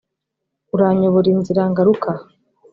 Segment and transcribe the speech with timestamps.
[0.75, 2.23] uranyobora inzira ngaruka aha.